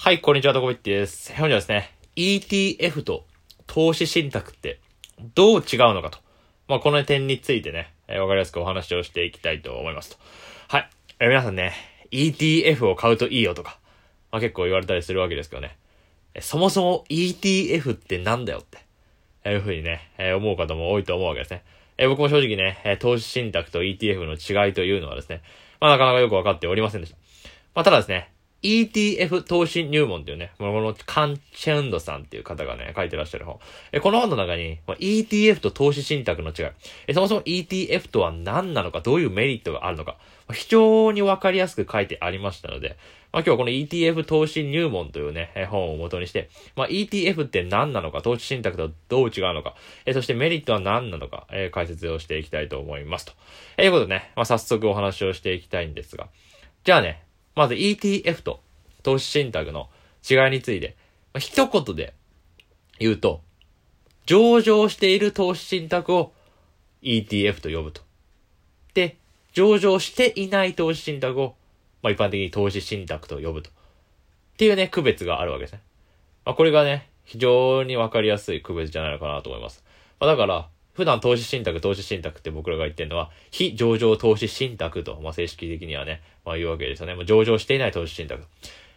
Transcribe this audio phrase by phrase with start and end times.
[0.00, 1.32] はい、こんにちは、とこびっです。
[1.32, 3.26] 本日はですね、ETF と
[3.66, 4.78] 投資信託って
[5.34, 6.20] どう違うのかと。
[6.68, 10.16] まあ、この点についてね、えー、かりやすくお話をしていきたいと思いますと。
[10.68, 10.90] はい。
[11.18, 11.72] えー、皆さんね、
[12.12, 13.80] ETF を買うといいよとか、
[14.30, 15.76] まあ、結構言われたりするわけですけどね。
[16.32, 18.78] えー、そもそも ETF ってなんだよって、
[19.42, 21.64] えー、いうふうにね、えー、思う方も多いと思うわけですね。
[21.98, 25.42] えー、僕も正直ね、えー、投資信託と ETF の違いというのはですね、
[25.80, 27.16] まあ、なかなかよくわかっておりませんでした。
[27.74, 28.30] まあ、ただですね、
[28.62, 33.60] ETF 投資入門っていうね、このカンチェンドさんっていう方がね、書いてらっしゃる本。
[33.92, 36.66] えこの本の中に、ETF と投資信託の違い
[37.06, 40.16] え、そもそも ETF とは何なのか、どういうメリットがあるのか、
[40.52, 42.96] 非常にわかりやすく書いてありましたので、
[43.30, 53.32] まあ、今日はこの ETF 投資入門というね、え本を元にして、まあ、ETF って何なのか、投資信託とどう違うのか、えそしてメリットは何なのか、え解説をしていきたいと思いますと。
[53.76, 56.28] えいうことでね、まあ、早速お話をしていきたいんですが、
[56.84, 57.22] じゃあね、
[57.58, 58.60] まず ETF と
[59.02, 59.88] 投資信託の
[60.28, 60.96] 違いについて、
[61.32, 62.14] まあ、一言で
[63.00, 63.40] 言うと、
[64.26, 66.32] 上場している投資信託を
[67.02, 68.02] ETF と呼ぶと。
[68.94, 69.16] で、
[69.52, 71.56] 上場していない投資信託を、
[72.00, 73.70] まあ、一般的に投資信託と呼ぶと。
[73.70, 73.72] っ
[74.56, 75.80] ていうね、区別があるわけですね。
[76.44, 79.82] まあ、これがね、非常にわかりやすい区別じゃないのかなと思います。
[80.20, 80.68] まあ、だから、
[80.98, 87.14] 普段投資信託、投資信託って僕らが言ってるのは、非上場投資信託と、まあ、正式的にはね、まあ、言うわけですよね。
[87.14, 88.42] まあ、上場していない投資信託。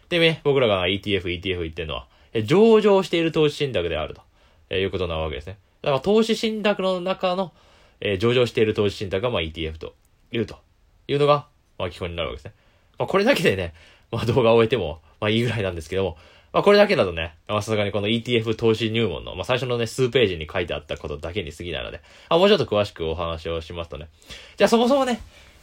[0.08, 2.08] でね、僕らが ETF、ETF 言ってるのは、
[2.44, 4.22] 上場している投資信託であると、
[4.68, 5.58] えいうことなわけですね。
[5.80, 7.52] だから投資信託の中の、
[8.00, 9.94] え上場している投資信託がまあ ETF と
[10.32, 10.58] いうと
[11.06, 11.46] いうのが、
[11.78, 12.54] まあ基本になるわけですね。
[12.98, 13.74] まあこれだけでね、
[14.10, 16.18] まあ動画を終えても、まあいいぐらいなんですけども、
[16.52, 24.08] まあこれだけだとね、さすがにこの ETF 投資入門の、まあ最初のね、数ページに書いてあったことだけに過ぎないので、あもうちょっと詳しくお話をしますとね。
[24.56, 25.20] じゃあそもそもね、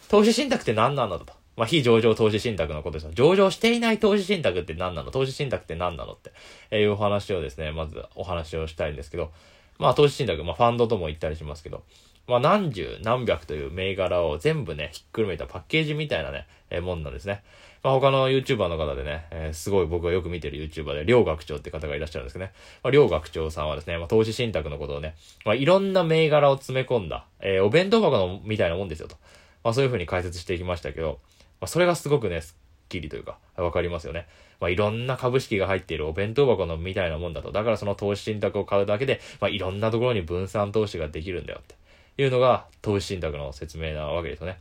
[0.10, 1.28] 投資信託って何なんだと。
[1.56, 3.12] まあ非上場投資信託のことですよ。
[3.14, 5.12] 上場していない投資信託って何なの？
[5.12, 6.32] 投資信託って何なのって、
[6.72, 9.32] えいうお話をですね、まずお話をしたいんですけど、
[9.78, 11.84] まあ投資信託、まあファンドとも言ったりしますけど、
[12.30, 17.44] まあ何十何百という銘柄を全部ね、ひっくるめたパッケージみたいなね、えー、もんなんですね。
[17.82, 22.52] まあ、他の YouTuber の方でね、えー、すごい僕がよく見てる YouTuber で、両学長って方がいらっしゃるんですけどね。
[22.84, 29.16] まあ、両学長さんはですね、まあ、投資信託のことをね、まあ、いろんな銘柄を詰め込んだ、えー、お弁当箱のみたいなもんですよと。
[29.64, 31.20] まあ、そういうふうに解説していきましたけど、
[31.62, 32.58] まあ、それがすごくね、ス
[32.90, 34.28] ッキリというか、わかりますよね。
[34.60, 37.54] まあ、いろんな株式が入っているお弁当箱のみたいなもんだと。
[37.54, 41.79] だからその投資信託を買うだけで、まあ、いろんなところに分散投資ができるんだよって
[42.22, 44.60] いうのが投資信託の説明なわけですよね。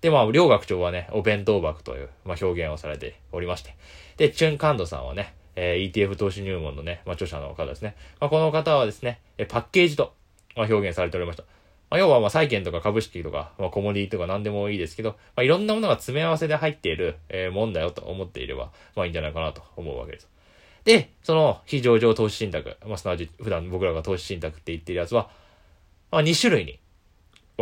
[0.00, 3.74] で、まあ、両学長はね、お弁当箱という、まあ、表現をされておりまして。
[4.16, 7.96] で、チュンカンドさんはね、えー、ETF 投資入門のね、まあ、著者の方ですね。
[8.20, 10.14] まあ、この方はですね、えパッケージと、
[10.56, 11.42] まあ、表現されておりました。
[11.90, 20.28] まあ、要は、まあ、債券とか株式とか、まあ、コモディとか何でもいいですけど、まあ、いろんなものが詰め合わせで入っている、えー、もんだよと思っていれば、まあ、いいんじゃないかなと思うわけです。
[20.84, 25.30] で、その非上場投資信託、まあ、すなわち普段僕らが投資信託って言ってるやつは、
[26.10, 26.80] まあ、2種類に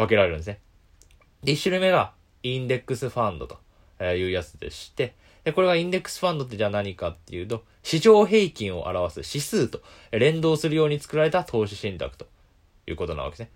[0.01, 0.61] 分けられるんですね。
[1.43, 2.13] で、1種類目が、
[2.43, 3.59] インデックスファンドと
[4.05, 12.27] いうやつでして、で、これがインデックスファンドってじゃあ何かっていうと、市場平均を表す指数と連動するように作られた投資信託と
[12.87, 13.51] いうことなわけですね。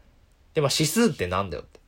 [0.54, 1.80] で、まあ指数ってなんだよって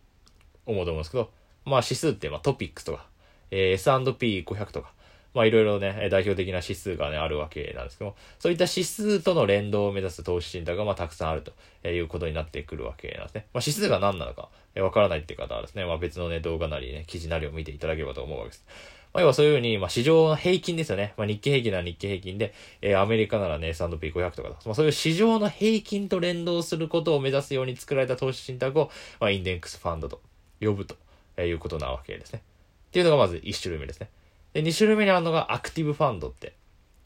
[0.66, 1.30] 思うと思うんですけど、
[1.64, 3.06] まあ指数ってまあトピックスとか、
[3.50, 4.92] えー、S&P500 とか、
[5.36, 13.46] まあいろいろね、代表的な指数がね、あるわけなんですけども、そういった指数との連動を目指す投資信託がまあたくさんあるということになってくるわけなんですね。
[13.52, 18.66] まあ指数が何なのか、え、わからないっていう方はですね、まあ別のね、動画なりね、記事なりを見ていただければと思うわけです。
[19.12, 21.12] まあ、要はそういうふうに、まあ、市場の平均ですよね。
[21.18, 30.20] まあ、日経平均なら日経平均で、えー、アメリカならね、S&P500 とかまあ、そういう市場の平均と連動することを目指すように作られた投資信託を、まあ、インデックスファンドと
[30.60, 30.96] 呼ぶと
[31.42, 32.42] いうことなわけですね。
[32.88, 34.08] っていうのがまず1種類目ですね。
[34.56, 36.54] で、2種類目にあるのがアクティブファンドって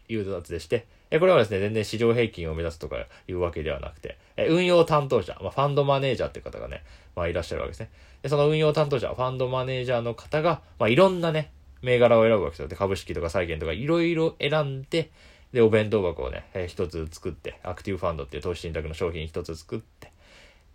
[0.08, 2.96] いうやつでして、えこれはですね、全然市場平均を目指すとか
[3.26, 6.84] いうわけではなくて、え運用担当者、まあ、ファンドマネージャーっていう方がね、
[7.16, 7.90] まあ、いらっしゃるわけですね。
[8.22, 11.50] で、その運用担当者、ファンドマネージャーの方が、まあ、いろんなね、
[11.82, 12.68] 銘柄を選ぶわけですよ。
[12.68, 15.10] で、株式とか債券とかいろいろ選んで、
[15.52, 20.12] で、お弁当箱をね、えー、一つ作って、アクティブファンドっていう投資信託の商品一つ作って、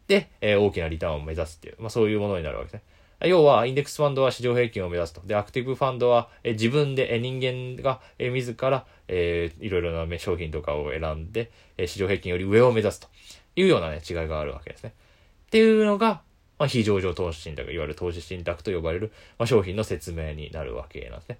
[0.07, 2.81] で、えー、大きなリターンを目指すっていう、まあそういうものになるわけですね。
[3.21, 5.21] 要は、インデックスファンドは市場平均を目指すと。
[5.25, 13.07] で、アクティブファンドは、え自分で、え人間が、え自ら、えー、いろいろな商品とかを選んで、え市場平均より上を目指すと
[13.56, 14.94] いうようなね、違いがあるわけですね。
[15.47, 16.21] っていうのが、
[16.57, 21.39] まあ、非上場投資信託、いわゆる投資信託と呼ばれる、まあ、商品の説明になるわけなんですね。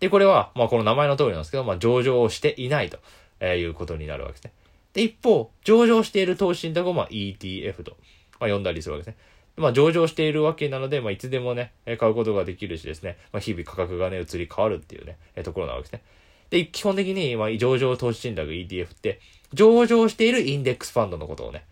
[0.00, 2.98] で、これは、まあ、この名前の通りなんですけど、まあ、上場をしていないと、
[3.40, 4.52] えいうことになるわけですね。
[4.92, 7.96] で、一方、上場している投資信託を、まあ、ETF と、
[8.40, 9.22] まあ、呼んだりするわけですね。
[9.60, 16.02] まあ、上場しているわけなので、まあ、いつでもね、買うことができるしですね、まあ、日々価格がね、移り変わるっていうね、えところなわけですね。
[16.48, 19.20] で、基本的に、まあ、上場投資信託 ETF って、
[19.52, 21.64] 上場しているインデックスファンドのことをね、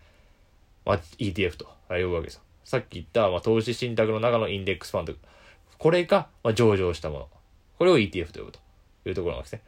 [0.85, 2.41] まあ、ETF と呼ぶわけですよ。
[2.63, 5.13] さっき言った、まあ、投資信託の中のインデックスファンド。
[5.77, 7.27] これが、まあ、上場したもの。
[7.79, 8.59] これを ETF と呼ぶと
[9.05, 9.61] いうところなんですね。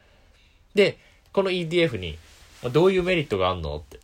[0.74, 0.98] で、
[1.32, 2.18] この ETF に、
[2.62, 3.98] ま、どういうメリットがあるのって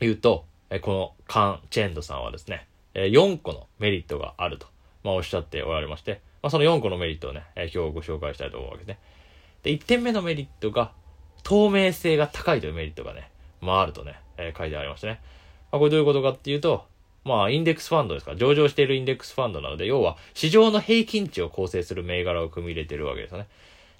[0.00, 0.44] 言うと、
[0.80, 4.66] このカン・チェンドさんはですね、え4個のメリットがあると、
[5.04, 8.98] まあ、おっしゃっておられまして、まあ、その4個のメリットをね、え今日ご紹介したいと思うわけですね。
[9.62, 10.92] で、1点目のメリットが、
[11.42, 15.20] 透明性が高いというメリットがね、まああるとね、えー、書いてありましたね。
[15.70, 16.84] まあ、これどういうことかっていうと、
[17.24, 23.46] まあ、インデックスファンドですか、上場しているインデックスファンドなので、要は、市場の平均値を構成する銘柄を組み入れてるわけですよね。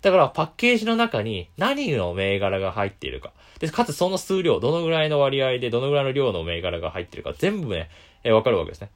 [0.01, 3.33] だから、パッケージの中に何の銘柄が入っているか。
[3.59, 7.91] で、かつその数量、どのぐらいの割合で、どのぐらいの量の銘柄が入っているか、全部ね、
[8.25, 8.91] えー、わかるわけですね。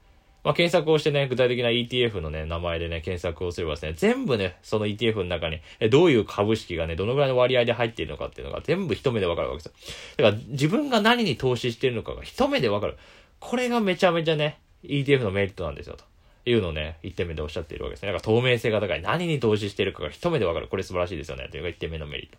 [0.44, 10.24] まあ、検索をしてね、具体的な ETF のね、名前でね、検索をすればですね、全部ね、その ETF の中に、えどういう株式がね、どのぐらいの割合で入っているのかっていうのが全部一目でわかるわけですよ。
[10.24, 12.98] だから、自分が何に投資しているのかが一目でわかる。
[13.40, 16.04] これがめちゃめちゃね、ETF のメリットなんですよ、と。
[16.46, 18.12] いうのをね、1点目でおっしゃっているわけですね。
[18.12, 19.00] だから透明性が高い。
[19.00, 20.68] 何に投資しているかが一目でわかる。
[20.68, 21.48] これ素晴らしいですよね。
[21.50, 22.38] というのが1点目のメリット。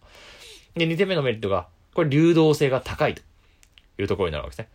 [0.79, 3.23] で、2点目のメリットが、これ流動性が高いと
[3.97, 4.69] いうところになるわけですね。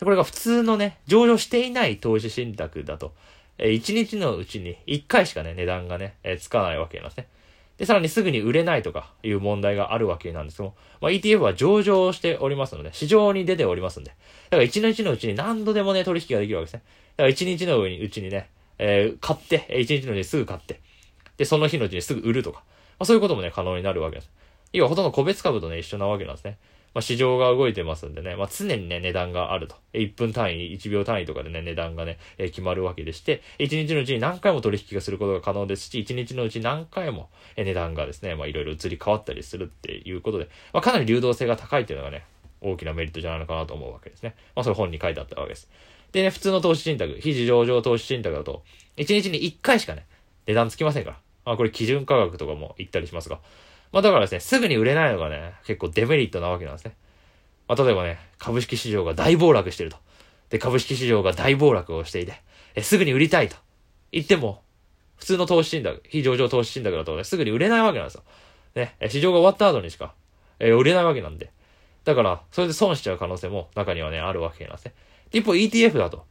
[0.00, 3.14] これが普通のね、上場していない投資信託だと、
[3.58, 7.28] え1日のうちに1回しかね、値段がね、えつかないわけなんですね。
[7.78, 14.12] で、さらにすぐに売れないとかいう問題があるわけなんですけども、まあ、ETF は上場しておりますので、市場に出ておりますんで、
[14.50, 16.82] だから1日のうちに何度でもね、取引ができるわけですね。
[17.16, 20.80] だから1日のうちにね、えー、買って、1日のうちにすぐ買って、
[21.36, 22.62] で、その日のうちにすぐ売るとか、
[22.98, 24.30] まあ、そういうこともね、可能になるわけです。
[24.72, 26.58] 要はほとんど個別株とね、一緒なわけなんですね。
[26.96, 29.76] まあ、市場が動いてますんでね、まあ、常にね、値段があると。
[29.92, 42.24] 1分単位、1秒単位とかでね、値段がね、えー、決まるわけでして、1日のうちに何回も取引がすることが可能ですし、1日のうち何回も、え値段がですね、まあ、いろいろ移り変わったりするっていうことで、まあ、かなり流動性が高いというのがね、
[42.62, 44.34] 大きなメリットじゃないのかなと思うわけですね。
[44.54, 45.68] まあ、それ本に書いてあったわけです。
[46.12, 48.62] でね、普通の投資信託、非上場投資信託だと、
[48.96, 50.06] 1日に1回しかね、
[50.46, 51.16] 値段つきませんから。
[51.44, 53.38] まあ、これ基準価格とかも言ったりしますが。
[53.92, 56.94] まあ、だからですね、すぐに売れないのがね、結構デメリットなわけなんですね。
[57.68, 59.96] まあ、例えばね、株式市場が大暴落してると。
[60.50, 62.40] で、株式市場が大暴落をしていて、
[62.74, 63.56] えすぐに売りたいと
[64.12, 64.62] 言っても、
[65.16, 68.22] 普通の投資信託、非上場投資信託だとね、すぐに売れないわけなんですよ。
[68.74, 70.14] ね、市場が終わった後にしか、
[70.58, 71.50] え売れないわけなんで。
[72.04, 74.94] だから、それで損しちゃう可能性も中にはね、あるわけなんですね。
[75.32, 76.24] 一方 ETF だと、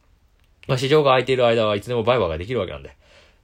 [0.68, 2.96] まあ、市場が空いている間はいつでも売買ができるわけなんで、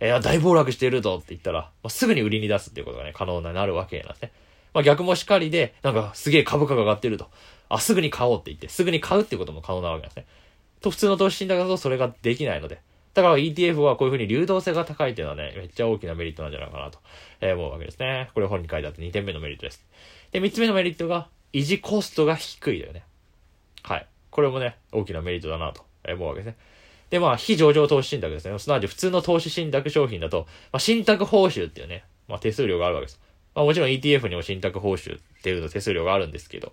[0.01, 4.31] えー、大暴落しているぞって言ったら、まあ、すぐに売りに出すっていうことがね、可能になるわけなんですね。
[4.73, 7.29] まあ、逆もしかりで、なんかすげえ株価が上がってると。
[7.69, 10.25] あ、すぐに買おうって言って、すぐに買うっていうことも可能なわけなんですね。
[10.81, 12.81] と、普通の投資信託だとそれができないので。
[13.13, 16.99] だから ETF はこういうふうに流動性が高いっていうのはね、めっちゃ大きなメリットなんじゃないかなと、
[17.41, 18.29] え思うわけですね。
[18.33, 19.85] これ本に書いてあって2点目のメリットです。
[20.31, 23.03] で、3つ目のメリットが、維持コストが低いだよね。
[23.83, 24.07] はい。
[24.31, 26.55] これもね、大きなメリットだなと思うわけですね。
[27.11, 28.57] で、まあ、非上場投資信託ですね。
[28.57, 33.19] すなわち普通の投資信託商品だと、まあ、信託報酬っていうね、まあ、手数料があるわけです。
[33.53, 36.71] まあ、もちろん ETF にも信託報酬っていうの手数料があるんですけど、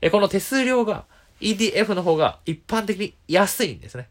[0.00, 1.04] え、この手数料が
[1.40, 4.08] ETF の方が一般的に安いんですね。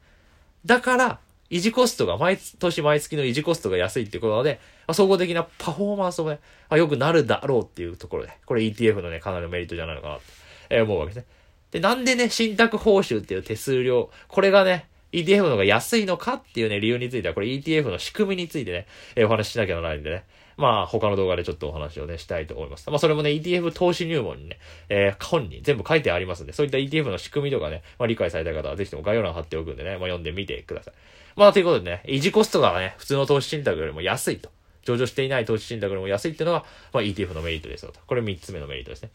[0.66, 6.40] だから、維持コストが毎年毎月の維持コストが安いっていうことなので、まあ、総合的なパフォーマンスもね、
[6.70, 11.30] まあ、良くなるだろうっていうところで、これ ETF のね、かなりのメリットじゃないのかなと思うわけですね。
[11.72, 20.24] で、なんでね、信託報酬っていう手数料、これがね、ETF の方が安いのかっていうね、理由については、これ ETF の仕組みについてね、えー、お話ししなきゃならないんでね。
[20.58, 22.90] まあ、他の動画でちょっとお話をね、したいと思います。
[22.90, 30.94] まあ、それもね、ETF 投資入門にね、えー、本に全部書いてありますんで、そういった ETF の仕組みとかね、まあ、理解された方はぜひとも概要欄貼っておくんでね、まあ、読んでみてください。
[31.38, 34.50] まあ、ということでね、維持コストがね、普通の投資信託よりも安いと。
[34.84, 38.00] 上場していない投資信託よりも安いっていうのが、まあ、ETF のメリットですよと。
[38.06, 39.12] これ3つ目のメリットですね。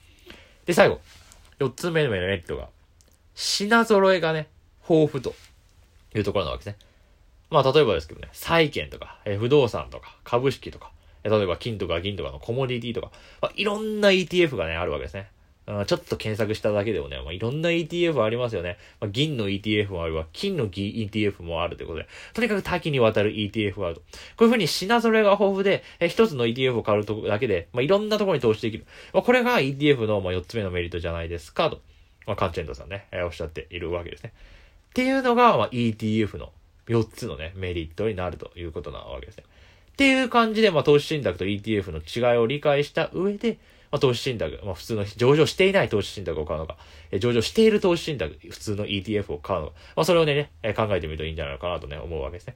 [0.65, 1.01] で、最後、
[1.59, 2.69] 4つ目のメリットが、
[3.35, 4.49] 品揃えがね、
[4.89, 5.35] 豊富と
[6.15, 6.79] いうところなわけですね。
[7.51, 10.91] まあ、例えばですけどね、債券とか、え不動産とか、株式とか、
[11.23, 15.29] え例えば金とか銀とかのコモディティとか、まあ、いろんな ETF がね、あるわけですね。
[15.67, 18.77] ちょっと検索しただけでもね、まあ、いろんな ETF ありますよね。
[19.01, 24.01] まあ、銀の ETF もあるわ、金の ETF もあるということで、とにかく多岐にわたる ETF があると。
[24.03, 24.07] こ
[24.41, 28.85] ういうふうに品揃えが豊富で、え一つの ETF を買うとだけで、まあ、いろんなところに投資できる。
[29.15, 31.81] まあ、これが ETF の、まあ、4つ目のメリットじゃないですか、と。
[32.27, 34.35] まあ、カンチェンドさんね、えー、おっしゃっているわけですね。
[34.95, 36.53] っていうのが、ま、ETF の
[36.87, 39.45] 4つのね、メリットになるということなわけですね。
[39.93, 43.59] っていう感じで、まあ、投資信託と ETF の違いを理解した上で、
[43.91, 46.77] まあ、投資信託、まあ、普通の上場していない投資信託を買うのか、
[47.11, 52.55] え上場している投資信託、普通の ETF を買うのか、まあ、それをね、え考えてみるといいんじゃないかなとね、思うわけですね。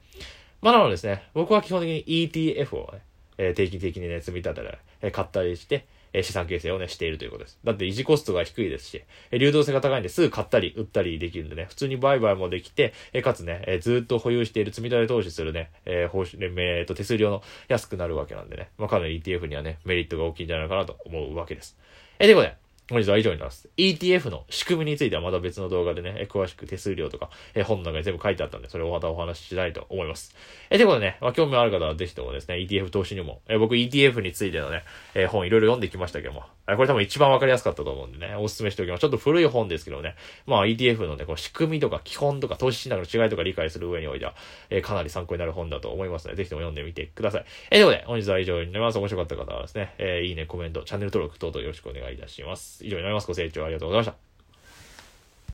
[0.61, 3.01] まあ、なのでですね、僕は基本的に ETF をね、
[3.37, 7.59] え定期的にね、積み立てられ、え買ったりして、え資産形成をね、しているということです。
[7.63, 21.77] だって維持コストが低いですし、え流動性が高いんですぐ買ったり売ったりできるんでね、普通に売買もできて、えかつね、えずっと保有している積み立て投資するね、え報酬、えー、と手数料の安くなるわけなんでね、まあ、かなり ETF にはね、メリットが大きいんじゃないかなと思うわけです。
[22.19, 23.69] えということで、本日は以上になります。
[23.77, 30.35] ETF の仕組みについてはまた別の動画でね、詳しく手数料とか、え本の中に全部書いてあったんで、それをまたお話ししたいと思います。
[30.71, 36.43] えということでね、まあ、興味ある方はぜひともですね、ETF 投資にも、え僕 ETF についてのね、え本いろいろ読んできましたけども、
[36.75, 39.01] これ多分一番わかりやすかったと思うんでね、お勧めしておきます。
[39.01, 40.15] ちょっと古い本ですけどね、
[40.47, 44.33] まあ ETF のね、この仕組みとか基本とか投資信託の違いとか理解する上においては、
[44.71, 47.45] えかなり参考になる本だと思いますので、ぜひとも読んでみてください。
[47.71, 48.97] えということで、本日は以上になります。
[48.97, 52.78] 面白かった方はですね、えいいね、コメント、チャンネル登録等々よろしくお願いいたします。
[52.85, 53.27] 以上になります。
[53.27, 54.28] ご清聴ありがとうございました。